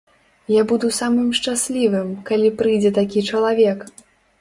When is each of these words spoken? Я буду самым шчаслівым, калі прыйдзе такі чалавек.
Я 0.53 0.63
буду 0.71 0.89
самым 1.01 1.27
шчаслівым, 1.41 2.09
калі 2.33 2.53
прыйдзе 2.63 2.95
такі 3.01 3.27
чалавек. 3.29 3.91